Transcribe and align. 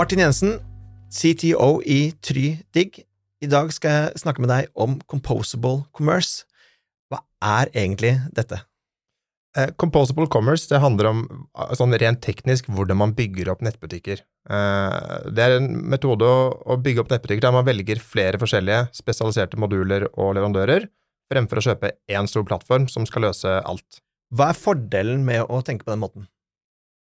Martin 0.00 0.22
Jensen, 0.22 0.54
CTO 1.12 1.82
i 1.84 2.14
TryDigg. 2.24 3.02
I 3.44 3.48
dag 3.52 3.68
skal 3.74 3.92
jeg 3.92 4.20
snakke 4.22 4.40
med 4.40 4.48
deg 4.48 4.70
om 4.72 4.94
Composable 5.10 5.82
Commerce. 5.92 6.46
Hva 7.12 7.18
er 7.44 7.68
egentlig 7.74 8.14
dette? 8.32 8.62
Eh, 9.58 9.74
Composable 9.76 10.24
commerce 10.32 10.70
det 10.70 10.80
handler 10.80 11.10
om 11.10 11.20
eh, 11.28 11.74
sånn 11.76 11.92
rent 12.00 12.22
teknisk 12.24 12.70
hvordan 12.72 12.96
man 13.02 13.12
bygger 13.18 13.52
opp 13.52 13.60
nettbutikker. 13.66 14.24
Eh, 14.24 15.28
det 15.36 15.44
er 15.44 15.58
en 15.58 15.68
metode 15.92 16.24
å, 16.24 16.48
å 16.48 16.80
bygge 16.80 17.04
opp 17.04 17.12
nettbutikker 17.12 17.44
der 17.50 17.58
man 17.58 17.68
velger 17.68 18.00
flere 18.00 18.40
forskjellige 18.40 18.86
spesialiserte 19.02 19.60
moduler 19.60 20.08
og 20.14 20.32
leverandører, 20.38 20.88
fremfor 21.28 21.60
å 21.60 21.68
kjøpe 21.68 21.92
én 22.08 22.30
stor 22.30 22.48
plattform 22.48 22.88
som 22.88 23.04
skal 23.10 23.28
løse 23.28 23.58
alt. 23.60 24.00
Hva 24.32 24.54
er 24.54 24.64
fordelen 24.64 25.28
med 25.28 25.44
å 25.44 25.60
tenke 25.66 25.84
på 25.84 25.92
den 25.92 26.06
måten? 26.08 26.30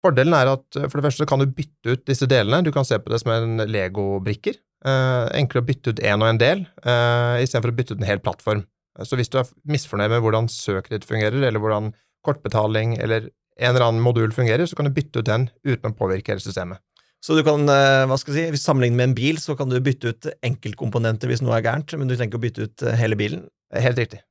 Fordelen 0.05 0.35
er 0.37 0.51
at 0.53 0.77
for 0.77 0.99
det 0.99 1.07
første 1.07 1.25
kan 1.29 1.41
du 1.41 1.49
bytte 1.49 1.95
ut 1.95 2.03
disse 2.07 2.27
delene. 2.29 2.63
Du 2.63 2.71
kan 2.75 2.85
se 2.87 2.99
på 3.01 3.11
det 3.11 3.19
som 3.23 3.33
en 3.33 3.63
Lego-brikker. 3.65 4.59
Eh, 4.85 5.25
enklere 5.39 5.63
å 5.63 5.67
bytte 5.67 5.93
ut 5.93 6.01
én 6.05 6.21
og 6.21 6.29
en 6.29 6.41
del, 6.41 6.59
eh, 6.85 7.41
istedenfor 7.41 7.73
å 7.73 7.77
bytte 7.79 7.95
ut 7.95 8.01
en 8.03 8.09
hel 8.09 8.21
plattform. 8.21 8.65
Så 9.05 9.17
hvis 9.17 9.29
du 9.29 9.39
er 9.39 9.49
misfornøyd 9.69 10.09
med 10.13 10.21
hvordan 10.21 10.49
søket 10.49 10.93
ditt 10.93 11.05
fungerer, 11.05 11.41
eller 11.45 11.61
hvordan 11.61 11.91
kortbetaling 12.25 12.97
eller 12.97 13.29
en 13.57 13.73
eller 13.73 13.85
annen 13.87 14.01
modul 14.01 14.31
fungerer, 14.33 14.65
så 14.69 14.77
kan 14.77 14.85
du 14.85 14.93
bytte 14.93 15.21
ut 15.21 15.29
den 15.29 15.49
uten 15.65 15.91
å 15.91 15.97
påvirke 15.97 16.33
hele 16.33 16.43
systemet. 16.43 16.81
Så 17.21 17.35
du 17.35 17.43
kan, 17.43 17.61
eh, 17.67 18.05
hva 18.05 18.17
skal 18.17 18.35
jeg 18.35 18.53
si, 18.53 18.63
Sammenlignet 18.63 18.97
med 18.97 19.09
en 19.09 19.15
bil, 19.17 19.37
så 19.37 19.57
kan 19.57 19.69
du 19.69 19.79
bytte 19.81 20.13
ut 20.13 20.27
enkeltkomponenter 20.45 21.27
hvis 21.27 21.41
noe 21.41 21.57
er 21.57 21.65
gærent, 21.65 21.97
men 21.97 22.07
du 22.07 22.15
trenger 22.15 22.33
ikke 22.33 22.41
å 22.41 22.45
bytte 22.45 22.67
ut 22.69 22.97
hele 22.97 23.17
bilen? 23.17 23.47
Helt 23.73 23.97
riktig. 23.97 24.21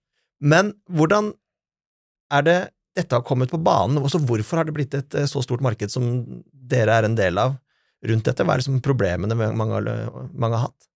Men 0.41 0.75
hvordan 0.91 1.35
er 2.31 2.43
det 2.43 2.71
dette 2.97 3.17
har 3.17 3.25
kommet 3.27 3.53
på 3.53 3.61
banen? 3.63 4.01
Også 4.03 4.21
hvorfor 4.25 4.61
har 4.61 4.69
det 4.69 4.75
blitt 4.77 4.97
et 4.97 5.17
så 5.31 5.43
stort 5.45 5.65
marked 5.65 5.93
som 5.93 6.09
dere 6.51 6.99
er 6.99 7.09
en 7.09 7.17
del 7.19 7.39
av 7.41 7.57
rundt 8.07 8.29
dette? 8.29 8.45
Hva 8.45 8.57
er 8.57 8.63
liksom 8.63 8.83
problemene 8.85 9.37
mange, 9.37 9.81
mange 10.33 10.55
har 10.57 10.69
hatt? 10.69 10.91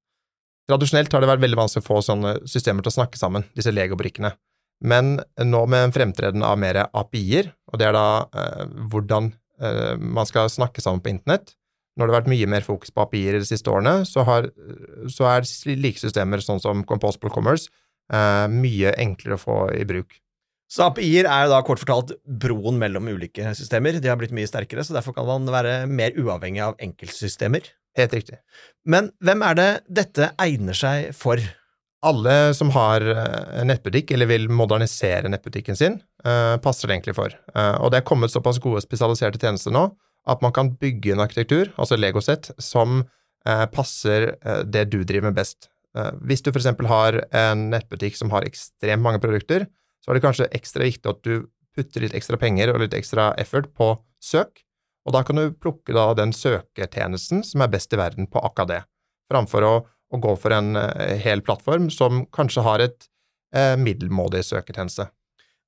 Tradisjonelt 0.71 1.13
har 1.13 1.23
det 1.23 1.31
vært 1.33 1.43
veldig 1.43 1.59
vanskelig 1.59 1.83
å 1.83 1.89
få 1.89 2.01
sånne 2.07 2.37
systemer 2.49 2.85
til 2.85 2.93
å 2.93 2.99
snakke 3.01 3.19
sammen, 3.19 3.47
disse 3.59 3.73
legobrikkene. 3.75 4.31
Men 4.81 5.19
nå 5.37 5.63
med 5.69 5.89
en 5.89 5.95
fremtreden 5.95 6.45
av 6.47 6.57
mer 6.61 6.79
API-er, 6.87 7.51
og 7.71 7.81
det 7.81 7.89
er 7.89 7.97
da 7.97 8.07
eh, 8.33 8.63
hvordan 8.93 9.33
eh, 9.61 9.97
man 10.01 10.29
skal 10.29 10.49
snakke 10.53 10.81
sammen 10.81 11.03
på 11.05 11.13
internett 11.13 11.53
Når 11.99 12.07
det 12.07 12.15
har 12.15 12.21
vært 12.23 12.31
mye 12.33 12.49
mer 12.49 12.65
fokus 12.65 12.95
på 12.95 13.03
API-er 13.03 13.41
de 13.43 13.49
siste 13.49 13.69
årene, 13.69 14.07
så, 14.09 14.25
har, 14.25 14.49
så 15.11 15.27
er 15.29 15.45
like 15.77 16.01
systemer 16.01 16.41
sånn 16.41 16.63
som 16.63 16.85
Composable 16.89 17.33
Commerce 17.35 17.69
eh, 18.15 18.47
mye 18.49 18.95
enklere 19.03 19.37
å 19.37 19.43
få 19.43 19.59
i 19.77 19.85
bruk. 19.85 20.15
Så 20.71 20.85
API-er 20.87 21.27
er 21.27 21.49
da 21.51 21.59
kort 21.67 21.81
fortalt 21.83 22.13
broen 22.25 22.77
mellom 22.79 23.09
ulike 23.11 23.51
systemer. 23.59 23.97
De 23.99 24.07
har 24.07 24.19
blitt 24.21 24.35
mye 24.37 24.47
sterkere, 24.47 24.85
så 24.87 24.95
derfor 24.95 25.17
kan 25.17 25.27
man 25.27 25.51
være 25.51 25.81
mer 25.91 26.15
uavhengig 26.15 26.63
av 26.63 26.77
enkeltsystemer. 26.79 27.67
Helt 27.99 28.13
riktig. 28.15 28.39
Men 28.87 29.09
hvem 29.19 29.43
er 29.43 29.57
det 29.59 29.71
dette 29.91 30.29
egner 30.39 30.79
seg 30.79 31.11
for? 31.19 31.43
Alle 32.07 32.55
som 32.57 32.71
har 32.73 33.03
nettbutikk, 33.67 34.15
eller 34.15 34.31
vil 34.31 34.47
modernisere 34.47 35.29
nettbutikken 35.29 35.77
sin, 35.77 35.99
passer 36.23 36.87
det 36.87 36.95
egentlig 36.95 37.17
for. 37.19 37.35
Og 37.83 37.91
det 37.91 37.99
er 37.99 38.07
kommet 38.07 38.33
såpass 38.33 38.63
gode 38.63 38.81
spesialiserte 38.87 39.43
tjenester 39.43 39.75
nå 39.75 39.89
at 40.31 40.43
man 40.45 40.55
kan 40.55 40.71
bygge 40.79 41.17
en 41.17 41.25
arkitektur, 41.25 41.73
altså 41.81 41.99
Legosett, 41.99 42.53
som 42.63 43.03
passer 43.75 44.31
det 44.71 44.87
du 44.95 45.01
driver 45.03 45.33
med 45.33 45.43
best. 45.43 45.67
Hvis 46.23 46.47
du 46.47 46.55
f.eks. 46.55 46.71
har 46.95 47.21
en 47.35 47.69
nettbutikk 47.75 48.15
som 48.17 48.31
har 48.31 48.47
ekstremt 48.47 49.03
mange 49.03 49.19
produkter, 49.21 49.67
så 50.01 50.11
er 50.11 50.19
det 50.19 50.25
kanskje 50.25 50.51
ekstra 50.57 50.87
viktig 50.87 51.11
at 51.11 51.23
du 51.27 51.47
putter 51.77 52.05
litt 52.05 52.17
ekstra 52.17 52.39
penger 52.41 52.73
og 52.73 52.83
litt 52.83 52.97
ekstra 52.97 53.31
effort 53.41 53.71
på 53.77 53.93
søk, 54.23 54.65
og 55.07 55.15
da 55.17 55.23
kan 55.27 55.39
du 55.39 55.55
plukke 55.57 55.95
da 55.97 56.11
den 56.19 56.35
søketjenesten 56.37 57.45
som 57.47 57.65
er 57.65 57.73
best 57.73 57.93
i 57.95 58.01
verden 58.01 58.29
på 58.31 58.43
akkurat 58.45 58.71
det, 58.71 58.81
framfor 59.31 59.67
å, 59.67 59.73
å 59.87 60.21
gå 60.21 60.35
for 60.41 60.55
en 60.57 60.75
uh, 60.77 61.17
hel 61.23 61.45
plattform 61.47 61.89
som 61.95 62.25
kanskje 62.35 62.67
har 62.67 62.85
et 62.85 63.09
eh, 63.55 63.77
middelmådig 63.81 64.43
søketjeneste. 64.47 65.09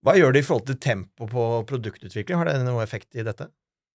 Hva 0.02 0.16
gjør 0.18 0.34
det 0.34 0.42
i 0.42 0.46
forhold 0.46 0.66
til 0.68 0.80
tempo 0.82 1.28
på 1.30 1.48
produktutvikling? 1.68 2.40
Har 2.40 2.50
det 2.50 2.58
noe 2.66 2.82
effekt 2.82 3.14
i 3.14 3.24
dette? 3.26 3.48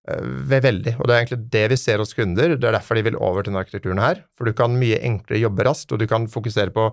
Uh, 0.08 0.24
veldig, 0.48 0.96
og 0.98 1.06
det 1.06 1.14
er 1.14 1.22
egentlig 1.22 1.52
det 1.54 1.66
vi 1.74 1.80
ser 1.82 2.02
hos 2.02 2.16
kunder. 2.18 2.56
Det 2.56 2.70
er 2.72 2.80
derfor 2.80 2.98
de 2.98 3.06
vil 3.10 3.20
over 3.20 3.44
til 3.44 3.52
denne 3.52 3.66
arkitekturen 3.66 4.02
her. 4.02 4.24
For 4.40 4.48
du 4.48 4.56
kan 4.58 4.80
mye 4.80 5.02
enklere 5.04 5.44
jobbe 5.44 5.68
raskt, 5.68 5.92
og 5.92 6.02
du 6.02 6.08
kan 6.10 6.30
fokusere 6.32 6.74
på 6.76 6.90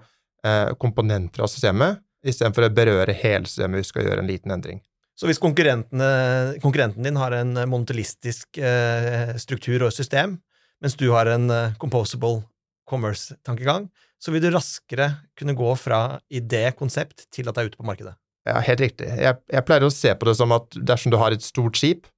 komponenter 0.77 1.41
av 1.41 1.49
systemet 1.49 2.03
istedenfor 2.25 2.69
å 2.69 2.75
berøre 2.75 3.15
du 3.15 3.87
skal 3.87 4.09
gjøre 4.09 4.25
en 4.25 4.31
liten 4.31 4.55
endring. 4.55 4.81
Så 5.15 5.29
hvis 5.29 5.39
konkurrenten 5.39 7.05
din 7.07 7.21
har 7.21 7.37
en 7.37 7.55
monotelistisk 7.71 8.59
eh, 8.59 9.37
struktur 9.39 9.87
og 9.87 9.95
system, 9.95 10.41
mens 10.83 10.99
du 10.99 11.07
har 11.13 11.31
en 11.31 11.47
eh, 11.55 11.77
composable 11.79 12.43
commerce-tankegang, 12.91 13.87
så 14.19 14.33
vil 14.35 14.43
du 14.43 14.51
raskere 14.53 15.11
kunne 15.39 15.55
gå 15.57 15.71
fra 15.79 16.19
idé, 16.33 16.67
konsept, 16.77 17.29
til 17.33 17.49
at 17.49 17.57
det 17.57 17.63
er 17.63 17.71
ute 17.71 17.81
på 17.81 17.87
markedet. 17.87 18.17
Ja, 18.45 18.59
helt 18.61 18.83
riktig. 18.83 19.07
Jeg, 19.09 19.39
jeg 19.53 19.65
pleier 19.65 19.87
å 19.87 19.93
se 19.93 20.13
på 20.19 20.29
det 20.29 20.35
som 20.37 20.53
at 20.53 20.75
dersom 20.77 21.15
du 21.15 21.19
har 21.21 21.33
et 21.33 21.45
stort 21.45 21.79
skip, 21.81 22.09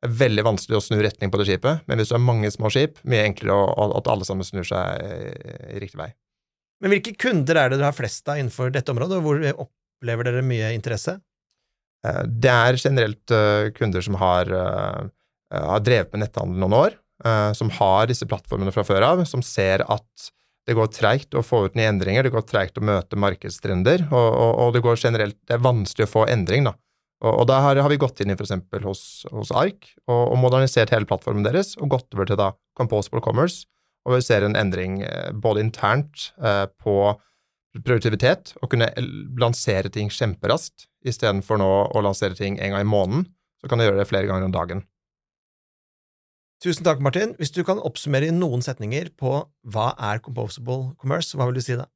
det 0.00 0.08
er 0.08 0.16
veldig 0.16 0.44
vanskelig 0.46 0.78
å 0.78 0.82
snu 0.82 0.96
retning 1.04 1.32
på 1.32 1.40
det 1.40 1.46
skipet, 1.48 1.84
men 1.88 2.00
hvis 2.00 2.10
du 2.10 2.16
har 2.16 2.24
mange 2.24 2.50
små 2.52 2.72
skip, 2.72 2.98
mye 3.08 3.26
enklere 3.28 3.56
at 3.84 4.08
alle 4.08 4.26
sammen 4.28 4.48
snur 4.48 4.64
seg 4.66 5.04
i 5.76 5.80
riktig 5.80 6.00
vei. 6.00 6.10
Men 6.80 6.94
hvilke 6.94 7.14
kunder 7.20 7.58
er 7.60 7.70
det 7.70 7.78
dere 7.80 7.90
har 7.90 7.96
flest 7.96 8.28
av 8.30 8.40
innenfor 8.40 8.72
dette 8.72 8.92
området, 8.92 9.18
og 9.18 9.26
hvor 9.26 9.66
opplever 9.66 10.30
dere 10.30 10.44
mye 10.46 10.72
interesse? 10.76 11.18
Det 12.24 12.48
er 12.48 12.80
generelt 12.80 13.32
kunder 13.76 14.04
som 14.04 14.16
har, 14.16 14.48
har 15.52 15.82
drevet 15.84 16.14
med 16.14 16.22
netthandel 16.24 16.62
noen 16.62 16.76
år, 16.78 16.94
som 17.52 17.68
har 17.76 18.08
disse 18.08 18.24
plattformene 18.24 18.72
fra 18.72 18.86
før 18.88 19.04
av, 19.10 19.20
som 19.28 19.44
ser 19.44 19.84
at 19.84 20.30
det 20.68 20.76
går 20.76 20.90
treigt 20.94 21.34
å 21.34 21.42
få 21.44 21.64
ut 21.66 21.76
nye 21.78 21.88
endringer, 21.90 22.24
det 22.24 22.32
går 22.34 22.44
treigt 22.48 22.78
å 22.78 22.84
møte 22.84 23.18
markedstrender, 23.18 24.06
og, 24.10 24.28
og, 24.28 24.52
og, 24.52 24.72
det 24.76 24.84
går 24.84 25.00
generelt 25.00 25.36
Det 25.48 25.56
er 25.56 25.64
vanskelig 25.64 26.06
å 26.06 26.12
få 26.12 26.26
endring, 26.30 26.68
da. 26.68 26.76
Og, 27.24 27.32
og 27.42 27.48
da 27.50 27.58
har, 27.64 27.80
har, 27.80 27.92
vi 27.92 28.00
gått 28.00 28.22
inn 28.22 28.32
i 28.32 28.36
f.eks. 28.36 28.54
Hos, 28.84 29.02
hos 29.32 29.50
Ark 29.56 29.90
og, 30.06 30.36
modernisert 30.40 30.92
hele 30.94 31.08
plattformen 31.08 31.44
deres, 31.44 31.74
og 31.80 31.90
gått 31.96 32.08
over 32.16 32.28
til 32.28 32.38
da 32.40 32.52
for 32.80 33.20
Commerce, 33.24 33.66
og 34.06 34.16
vi 34.16 34.22
ser 34.24 34.46
en 34.46 34.56
endring 34.58 35.00
både 35.42 35.64
internt 35.64 36.30
eh, 36.42 36.66
på 36.80 36.96
produktivitet, 37.78 38.54
å 38.62 38.68
kunne 38.70 38.88
lansere 39.38 39.92
ting 39.92 40.10
kjemperaskt 40.10 40.88
istedenfor 41.06 41.60
nå 41.60 41.68
å 41.94 42.02
lansere 42.02 42.34
ting 42.38 42.58
en 42.58 42.74
gang 42.74 42.82
i 42.82 42.88
måneden. 42.88 43.28
Så 43.60 43.68
kan 43.70 43.78
du 43.78 43.84
gjøre 43.84 44.00
det 44.00 44.08
flere 44.10 44.26
ganger 44.26 44.48
om 44.48 44.54
dagen. 44.54 44.82
Tusen 46.60 46.84
takk, 46.84 47.00
Martin. 47.00 47.32
Hvis 47.40 47.54
du 47.56 47.62
kan 47.64 47.80
oppsummere 47.80 48.28
i 48.28 48.34
noen 48.36 48.60
setninger 48.64 49.12
på 49.20 49.32
hva 49.72 49.86
er 50.10 50.20
Composable 50.24 50.92
Commerce, 51.00 51.36
hva 51.36 51.46
vil 51.48 51.56
du 51.56 51.64
si 51.64 51.76
da? 51.78 51.86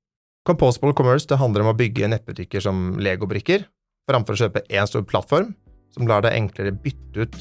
Composable 0.49 0.95
Commerce 0.97 1.29
det 1.29 1.41
handler 1.41 1.65
om 1.65 1.73
å 1.73 1.77
bygge 1.77 2.09
nettbutikker 2.13 2.65
som 2.65 2.95
legobrikker, 3.01 3.67
framfor 4.09 4.37
å 4.37 4.43
kjøpe 4.45 4.65
én 4.73 4.89
stor 4.89 5.05
plattform 5.09 5.53
som 5.97 6.09
lar 6.09 6.25
deg 6.25 6.37
enklere 6.37 6.73
bytte 6.85 7.27
ut 7.27 7.39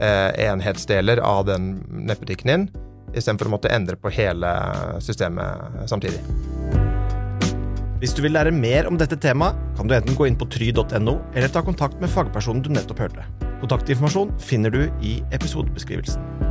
eh, 0.00 0.48
enhetsdeler 0.48 1.20
av 1.24 1.44
den 1.48 1.74
nettbutikken 2.08 2.52
din, 2.52 2.66
istedenfor 3.12 3.50
å 3.50 3.54
måtte 3.56 3.72
endre 3.72 3.98
på 4.00 4.12
hele 4.14 4.50
systemet 5.04 5.86
samtidig. 5.90 6.20
Hvis 8.02 8.16
du 8.18 8.24
vil 8.24 8.34
lære 8.34 8.50
mer 8.50 8.88
om 8.90 8.96
dette 8.98 9.14
temaet, 9.14 9.58
kan 9.78 9.86
du 9.86 9.94
enten 9.94 10.16
gå 10.18 10.26
inn 10.26 10.38
på 10.38 10.48
try.no, 10.50 11.20
eller 11.36 11.52
ta 11.52 11.62
kontakt 11.62 12.00
med 12.02 12.10
fagpersonen 12.10 12.64
du 12.64 12.72
nettopp 12.74 13.04
hørte. 13.04 13.26
Kontaktinformasjon 13.62 14.34
finner 14.42 14.74
du 14.74 14.88
i 15.06 15.20
episodebeskrivelsen. 15.30 16.41